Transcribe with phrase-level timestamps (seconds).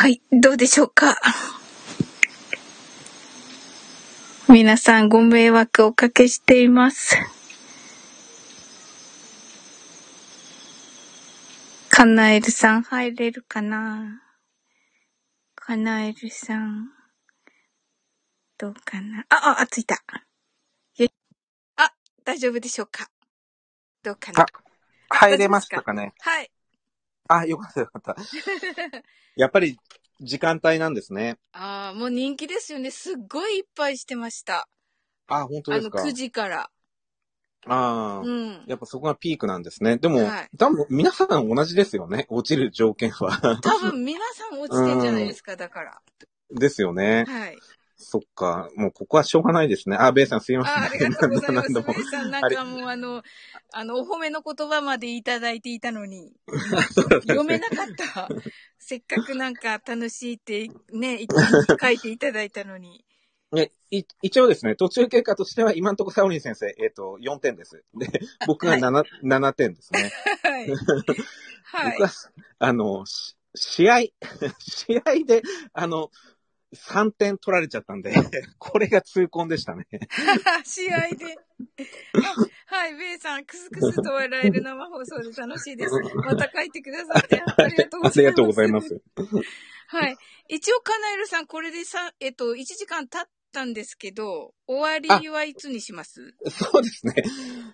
[0.00, 1.14] はい、どうでしょうか？
[4.48, 7.18] 皆さんご迷惑をおかけしています。
[11.90, 14.22] カナエルさん入れるかな？
[15.54, 16.88] カナエルさん。
[18.56, 19.26] どうかな？
[19.28, 19.96] あ、あ、あ、ついた。
[20.96, 21.08] よ
[21.76, 21.92] あ、
[22.24, 23.10] 大丈夫でしょうか？
[24.02, 24.46] どうかな？
[25.10, 26.14] あ、入れましたかね？
[26.20, 26.50] はい。
[27.38, 28.16] あ、よかったよかった。
[29.36, 29.78] やっぱり
[30.20, 31.38] 時間帯なんですね。
[31.52, 32.90] ああ、もう人気ですよね。
[32.90, 34.68] すっごいいっぱいしてました。
[35.28, 36.02] あ、本当あの、ですか。
[36.02, 36.70] 9時から。
[37.66, 38.64] ああ、うん。
[38.66, 39.98] やっぱそこがピークなんですね。
[39.98, 42.26] でも、はい多分皆さん同じですよね。
[42.28, 43.58] 落ちる条件は。
[43.62, 46.00] 多分皆さん落ちてんじゃないですか、だから。
[46.50, 47.24] ですよね。
[47.28, 47.58] はい。
[48.02, 48.70] そっか。
[48.76, 49.96] もうここはしょうがないですね。
[49.98, 50.74] あ、ベイさんすいません。
[50.74, 51.72] あありがとうございます。
[51.72, 53.22] ベイさん、なんかもうあの、
[53.72, 56.32] あの、お褒めの言葉までいただいていたのに、
[57.28, 58.28] 読めなかった。
[58.78, 61.28] せっかくなんか楽しいってね、い
[61.80, 63.04] 書いていただいたのに。
[63.52, 67.84] ね、い一応ですね、途中経過としては、今のところサオリン先生、えっ、と、4点です。
[67.94, 68.06] で、
[68.46, 70.10] 僕が 7,、7点ですね。
[70.42, 70.70] はい。
[71.64, 72.02] はい僕。
[72.04, 72.10] は、
[72.60, 74.00] あの、し試合、
[74.58, 76.10] 試合で、あの、
[76.74, 78.12] 3点取られちゃったんで、
[78.58, 79.86] これが痛恨でしたね。
[80.64, 81.36] 試合で。
[82.68, 85.92] あはい、ベイさん、クスクスと笑える生放送で楽しいです。
[86.24, 88.18] また書いてくださってありがとうございます。
[88.18, 88.80] ありがとうございま。
[88.80, 89.02] す。
[89.88, 90.16] はい。
[90.48, 96.34] 一応、カナエルさん、これでさ、えっと、1時間経ったんですけど、終わりはいつにします？
[96.48, 97.14] そうですね。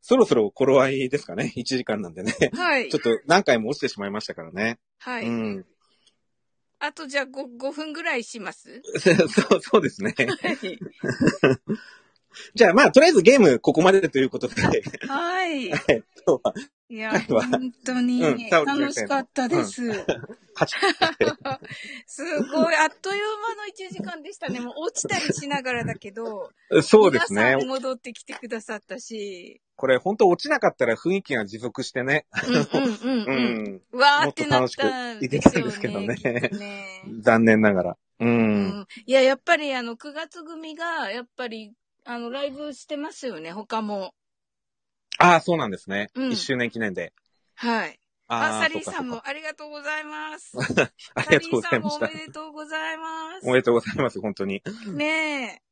[0.00, 1.52] そろそろ頃合いですかね。
[1.54, 2.32] 1時間なんでね。
[2.54, 2.98] はいちょ。
[2.98, 4.78] っと何回も落ちてしまいましたからね。
[4.98, 5.26] はい。
[5.26, 5.66] うん。
[6.80, 8.82] あと、じゃあ5、5分ぐらいします？
[9.28, 10.14] そう、そうですね。
[10.16, 10.78] はい。
[12.54, 14.62] じゃあまあ、とりあえずゲームここまでということで、
[15.08, 15.66] はい。
[15.68, 16.54] 今日は、
[16.88, 19.82] いや、はいわ本当に楽しかったです。
[22.06, 24.60] すごい、あっという間の1時間でしたね。
[24.60, 26.50] もう落ちたりしながらだけど、
[26.82, 27.68] そうですね皆さん。
[27.68, 32.26] 戻ってきてくださったし、これ本当落ちなかったら雰囲気が持続してね。
[32.48, 33.80] うんうんうんううん。
[33.94, 33.98] ん。
[33.98, 36.16] わーもってとっなっ楽しくたんいけですよたんですけどね
[36.50, 37.02] ね。
[37.20, 37.90] 残念ながら。
[38.18, 38.24] う。
[38.24, 38.86] うんん。
[39.06, 41.72] いや、やっぱりあの、9月組が、やっぱり、
[42.04, 44.14] あの、ライブしてますよね、他も。
[45.18, 46.10] ああ、そうなんですね。
[46.14, 47.12] うん1周年記念で。
[47.54, 48.00] はい。
[48.26, 50.56] あ、あサリーさんもありがとうございます。
[51.14, 52.12] ありがとうございましたサリーさんもお。
[52.16, 53.46] めでとうございます。
[53.48, 54.60] おめでとうございます、本当に。
[54.94, 55.67] ねえ。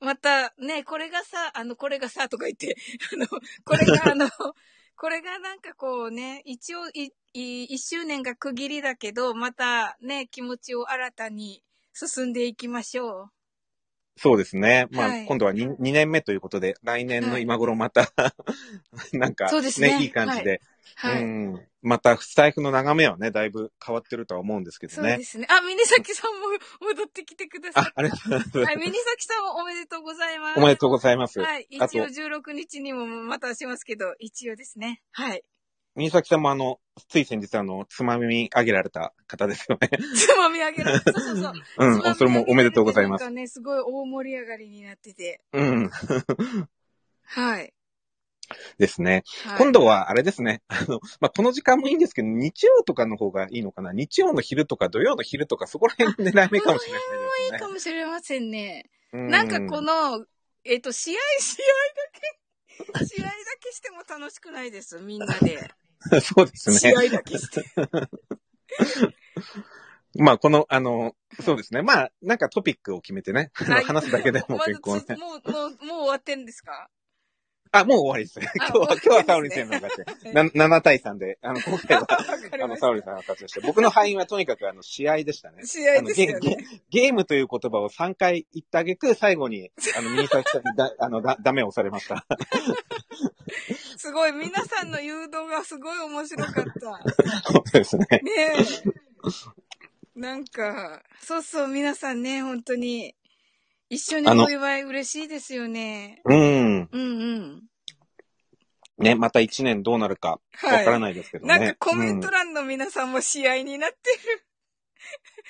[0.00, 2.76] また、ねこれがさ、あの、これがさ、とか言って、
[3.12, 3.26] あの、
[3.64, 4.28] これが あの、
[4.96, 11.62] これがなんかこうね、一応い、い、一周年が区切りだけど、またね、気持ちを新たに
[11.92, 13.30] 進んでいきましょ
[14.22, 14.86] そうですね。
[14.90, 18.12] まあ、はい今度は 2, 2年目ということで、来年の今頃また、
[19.14, 20.60] なんか、そうですねいい感じで、
[21.02, 21.06] う。
[21.06, 21.22] はい。
[21.22, 21.66] うん。
[21.80, 25.24] また、スタイフの眺めはね、だいぶ変わってるとは思うんですけどねそうで。
[25.24, 25.46] すね。
[25.48, 26.48] あ、ミニサキさんも
[26.82, 28.52] 戻ってきてくださっあ、ありがとうございます。
[28.52, 28.58] た。
[28.58, 30.58] はい、ミニサキさんもおめでとうございます。
[30.58, 31.40] おめでとうございます。
[31.40, 31.66] はい。
[31.80, 35.00] あと一応、16日にもまたしますけど、一応ですね。
[35.12, 35.42] はい。
[35.96, 36.78] 三崎さんもあの、
[37.08, 39.90] つい先日あの、つまみ上げられた方ですよね。
[40.16, 41.52] つまみ上げられて、そうそうそう。
[41.78, 43.34] うん、それもおめでとうございますなん。
[43.34, 45.40] かね、すごい大盛り上がりになってて。
[45.52, 45.90] うん。
[47.24, 47.72] はい。
[48.78, 49.22] ですね。
[49.44, 50.62] はい、今度は、あれですね。
[50.68, 53.92] あの、まあ、この時間もいいんですけど、日曜とかの方がいいのかな？
[53.92, 57.58] 日曜の昼とか土曜の昼とか、そこら辺の狙い目かもしれないいいですね。
[57.58, 58.90] かもしれませんね。
[59.12, 60.24] うなんかこ、の、
[60.64, 61.58] えっ、と、試合、試
[62.84, 65.70] 合だけ、試合だけしても楽しくないです、みんなで。
[66.22, 66.76] そうですね。
[66.78, 67.64] 試合だけして。
[70.18, 71.82] まあ、この、あの、そうですね。
[71.82, 75.04] まあ、なんかトピックを決めてね、はい話すだけでも結構ね。
[75.16, 76.88] もう、もう、もう終わってんですか？
[77.72, 78.40] あ、もう終わりです。
[78.40, 80.24] 今日は、今日はサオリ先生の勝ち。
[80.24, 82.06] ねな7対3で、あの、今回は、
[82.64, 83.60] あの、サオリンさんが勝ちました。
[83.64, 85.64] 僕の敗因はとにかく、あの、試合でしたね。
[85.64, 86.56] 試合ですね。
[86.90, 92.26] ゲームという言葉を3回言ったあげく、最後に、あの、右先さんにだ、 あの、だ、ダメを押されました。
[93.96, 96.72] すごい、皆さんの誘導がすごい面白かった。
[97.52, 98.06] そうですね。
[98.10, 98.20] ね
[100.16, 100.20] え。
[100.20, 103.14] なんか、そうそう、皆さんね、本当に、
[103.90, 106.22] 一緒にお祝い嬉しいですよね。
[106.24, 106.36] うん。
[106.36, 107.62] うんうん。
[108.98, 110.84] ね、また1年どうなるか、わはい。
[110.84, 111.58] からないですけどね。
[111.58, 113.96] なんかコメントうん欄の皆さんも試合になって
[114.28, 114.46] る。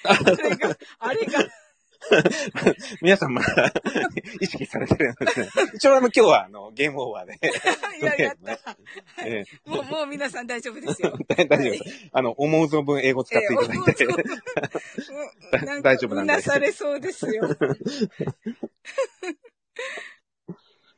[0.05, 1.45] あれが、あれが、
[3.03, 3.73] 皆さんまだ
[4.41, 5.49] 意識されてるんですね。
[5.75, 7.39] 一応あの、今日はあの、ゲームオーバーで。
[8.01, 8.77] いや、やった。
[9.25, 11.17] えもう、もう皆さん大丈夫ですよ。
[11.37, 12.09] え 大丈夫です。
[12.13, 14.07] あの、思う存分英語使っていただいて。
[15.83, 17.57] 大丈夫なんでうなされそうですよ。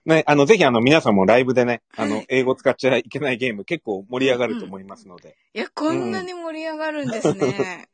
[0.05, 5.37] ね、あの、ぜひあの、皆さんもライブでね、あのはい、英語使っちゃいけないゲーム結構盛り上がると思いますので。
[5.55, 7.89] いや、こんなに盛り上がるんですね。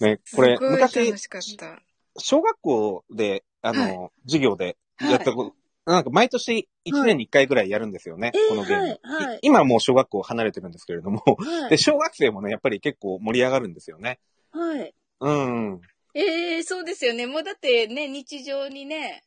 [0.00, 1.80] ね、これ、昔楽、しかった。
[2.18, 5.54] 小学校で、あの、は授業でやったこ
[5.84, 8.82] と、なんか毎年1年に1回ぐらいやるんですよね、えーこのゲーム。
[8.82, 14.18] はいはいい今はもう小学校離れてるんですけれども、はで、小学生もね、やっぱり結構盛り上がるんですよね。
[14.50, 14.94] はい。
[15.20, 15.80] うん。
[16.14, 17.26] ええそうですよね。
[17.26, 19.22] もうだってね、日常にね、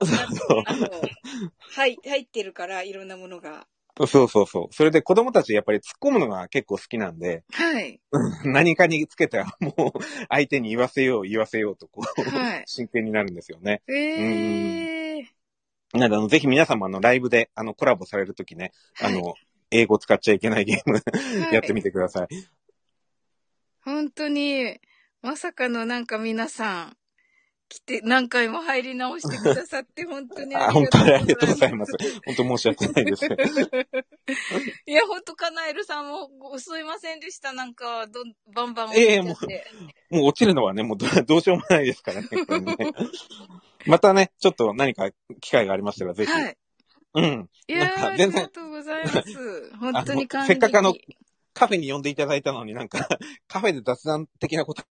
[0.00, 3.66] はい、入ってるから、いろんなものが。
[3.96, 4.74] そうそうそう。
[4.74, 8.00] それで子供たちやっぱり突っ込むのが結構好きなんで、はい。
[8.44, 13.82] 何かにつけたらもう相手に言わせよう言わせようとこう、はい真剣になるんですよね。
[13.88, 15.34] ええ
[15.92, 19.34] なのであの、ぜひ皆さんもあの、ライブであの、コラボされるときね、あの、
[19.70, 21.00] 英語使っちゃいけないゲーム
[21.52, 22.28] やってみてください。
[23.84, 24.80] 本当に、
[25.22, 26.96] まさかのなんか皆さん、
[27.68, 31.92] 来て、何回も入り直してくださって、 本当にあ、本当にありがとうございます。
[32.24, 33.24] 本当申し訳ないです。
[34.86, 37.52] いや、ほんと、カナエルさんも、ごすいませんでした。
[37.52, 39.66] なんか、どん、バンバン落ええちちゃって。
[40.10, 42.28] もう落ちるのはね、もうど どうしようもないですからね。
[42.30, 42.76] ね
[43.86, 46.30] またね、ちょっと何か機会がありましたら、ぜひ。
[46.30, 46.56] はい。
[47.14, 47.50] うん。
[47.68, 49.72] いやー、ありがとうございます。
[49.78, 50.48] 本当に感激。
[50.48, 50.94] せっかくあの
[51.54, 52.98] カフェに呼んでいただいたのになんか、
[53.46, 54.84] カフェで雑談的なこと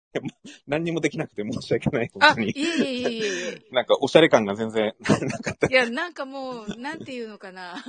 [0.67, 2.11] 何にもできなくて申し訳ない。
[2.15, 2.51] 本あ、当に。
[2.51, 3.63] いえいえいえ。
[3.73, 5.67] なんか、おしゃれ感が全然 なかった。
[5.67, 7.75] いや、なんかもう、なんていうのかな。
[7.77, 7.81] あ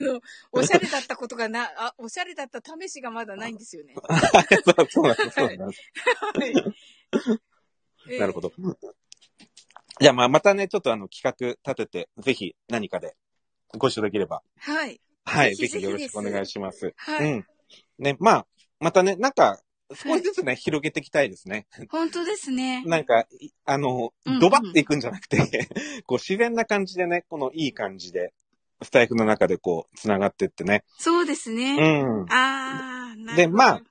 [0.00, 0.20] の、
[0.52, 3.94] おしゃれだったことがな、あ、おしゃれだった試しがまだないんですよね。
[3.94, 5.30] そうそうなんです。
[5.30, 5.82] そうなんです。
[8.08, 8.18] はい。
[8.20, 8.52] なるほど。
[9.98, 13.16] じゃあ、まあ、またね、ちょっとあの、企画立てて、ぜひ何かで
[13.76, 14.42] ご一緒できれば。
[14.58, 15.00] はい。
[15.24, 15.56] はい。
[15.56, 16.94] ぜひよろしくお願いします。
[16.96, 17.32] はい。
[17.32, 17.46] うん。
[17.98, 18.46] ね、まあ、
[18.80, 19.60] またね、なんか、
[19.94, 21.66] 少しずつね、広げていきたいですね。
[21.90, 22.82] 本当ですね。
[22.84, 25.38] なんか、いあのうんうん、ドバっていくんじゃなくて、
[26.06, 28.32] こう、自然な感じでね、このいい感じで、
[28.82, 30.84] スタイフの中でこう、繋がってってね。
[30.98, 31.76] そうですうね。
[31.76, 32.26] ん。
[32.28, 33.36] あー、なるほど。
[33.36, 33.82] でまあ、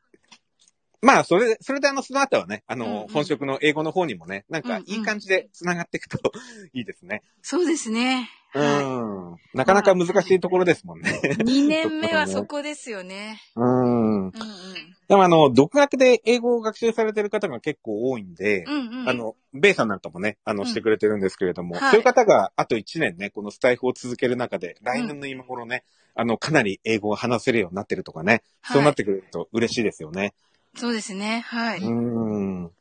[1.02, 6.32] まあ、それで、それであの、その後はね、あの、うんうん本職の英語の方にもね、なんか、うんうんいい感じで繋がっていくと
[6.74, 7.22] いいですね。
[7.42, 8.30] そうですね。
[8.56, 9.58] うはん。
[9.58, 11.10] なかなか難しいところですもんね。
[11.40, 11.44] い。
[11.44, 13.42] 2年目は そこですよね。
[13.56, 14.26] うん。
[14.26, 14.32] うん
[15.08, 18.74] でもあの、独学で英語を学習されてる方が結構多いんで、うん。
[18.74, 19.10] うんうん。
[19.10, 25.84] あ、の、ベイさんなんかもね、あの、うんしてくれてるんですけれども、はいそういう方があと1年ね、このスタイフを続ける中で、来年の今頃ね、
[26.16, 30.34] あの、かなり英語を話せるようになってるとかね、そうなってくれると嬉しいですよね。
[30.76, 31.42] そうですね。
[31.46, 31.82] はい。
[31.82, 32.72] うん。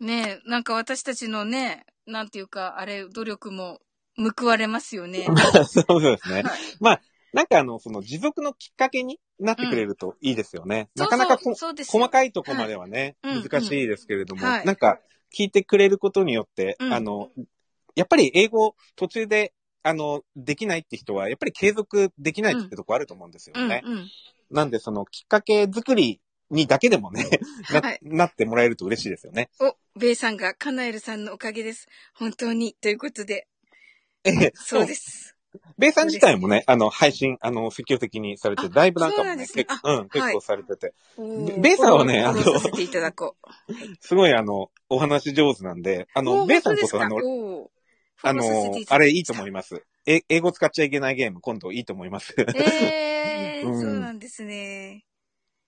[0.00, 3.78] ねえ、なんか私たちのね、なんていうか、あれ、努力も
[4.16, 5.26] 報われますよね。
[5.68, 6.34] そうですね。
[6.36, 6.44] はい
[6.80, 7.00] まあ、
[7.32, 10.88] なんかあの、その持続のきっかけになってくれるといいですよね。
[10.96, 15.00] なかなかこそうそうそうですよ細かいとこまではね、はいうん難しいですけれども、はいなんか
[15.36, 17.30] 聞いてくれることによって、うんあの、
[17.94, 19.52] やっぱり英語途中で、
[19.82, 23.82] あの、できないって人は、やっぱり継続できないってとこあると思うんですよね。
[23.84, 24.10] うんうん。
[24.50, 26.20] なんで、そのきっかけ作り
[26.50, 27.28] にだけでもね、
[27.72, 29.50] なはいなってもらえると嬉しいですよね。
[29.60, 31.86] お、ベイさんがカナエルさんのおかげです。
[32.14, 32.74] 本当に。
[32.80, 33.46] ということで、
[34.26, 34.52] ええ。
[34.54, 35.36] そうです。
[35.78, 39.64] ベイさん自体もね、あの、配信、あの、積極的にされて、あライブなんかもうなんですね。
[39.64, 40.08] 結構、うん、はい。
[40.10, 43.72] 結構されてて、おーベイさんはねあのフォローさせていただこう。
[44.00, 47.18] すごいあの、お話上手なんで、あおの、ーベイさんこそあの、
[48.22, 48.42] あの
[48.88, 49.82] あれいいと思います。
[50.06, 52.34] え、英語使っちゃいけないゲーム、今度いいと思います。
[52.38, 53.80] えー、 うん。
[53.80, 55.04] そうなんですね。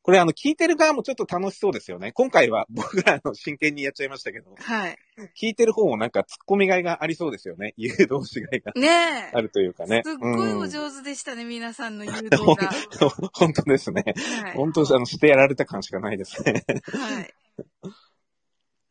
[0.08, 2.12] これあの、聞いてる側もちょっと楽しそうですよね。
[2.12, 4.96] 今回は僕らの真剣にやっちゃいましたけど、はい。
[5.38, 7.74] 聞いてる方もなんか突っ込みがいがありそうですよね。
[7.76, 9.98] 誘導しがいがねあるというかね。
[9.98, 10.02] え。
[10.08, 12.70] すっごいおうん上手でしたね、皆さんの誘導が。
[13.34, 14.02] 本当ですね。
[14.42, 14.52] はい。
[14.54, 16.64] 本当あの、してやられた感しかないですね。
[16.86, 17.34] はい。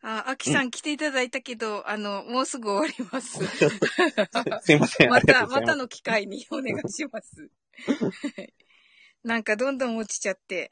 [0.03, 3.39] あ、アキさん来ていただいたけど、あの、もうすぐ終わります。
[4.61, 5.07] すいません。
[5.07, 7.49] あまた、またの機会にお願いします。
[8.37, 8.53] はい
[9.23, 10.69] なんかどんどん落ちちゃって。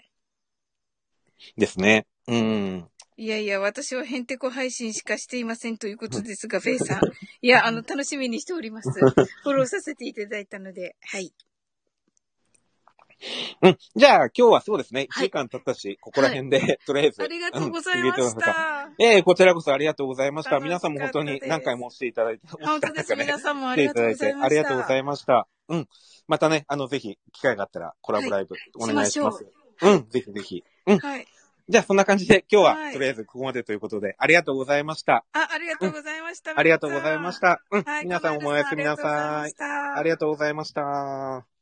[1.57, 2.05] ですね。
[2.27, 2.87] うん。
[3.17, 7.01] いやいや、私はヘンテコ配信しかしていませんということですが、 ベイさん。
[7.41, 8.89] いや、あの、楽しみにしております。
[9.43, 11.33] フォローさせていただいたので、はい。
[13.61, 13.77] うん。
[13.95, 15.03] じゃあ、今日はそうですね。
[15.03, 17.23] 1はい時間経ったし、ここら辺で、とりあえず。
[17.23, 18.89] ありがとうございました。
[18.99, 20.59] ええこちらこそありがとうございました。
[20.59, 23.15] 皆さんも本当に何回も押していただいて、本当です。
[23.15, 24.45] 皆さんもありがとうございました。
[24.45, 25.47] ありがとうございました。
[25.69, 25.87] うん。
[26.27, 29.45] またね、あの、ぜひ、機会があったら、コラボライブ、お願いします。
[29.45, 29.47] し
[29.81, 30.63] うん、ぜひぜひ。
[30.87, 30.99] うん。
[30.99, 31.27] はい。
[31.67, 35.25] じゃあ、そんな感じで、今日は、はいとりあえずここまでということで、ありがとうございました。
[35.33, 36.53] あ、ありがとうございました。
[36.55, 37.63] ありがとうございました。
[37.71, 37.83] うん。
[37.83, 38.03] はい。
[38.03, 39.53] 皆さんおやすみなさい。
[39.59, 40.09] あり。
[40.11, 41.54] がとうございました。